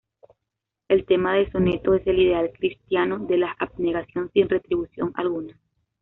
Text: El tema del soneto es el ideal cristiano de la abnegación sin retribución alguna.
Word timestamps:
El 0.87 1.05
tema 1.05 1.35
del 1.35 1.51
soneto 1.51 1.93
es 1.93 2.01
el 2.07 2.17
ideal 2.17 2.51
cristiano 2.57 3.19
de 3.19 3.37
la 3.37 3.55
abnegación 3.59 4.31
sin 4.33 4.49
retribución 4.49 5.11
alguna. 5.13 5.55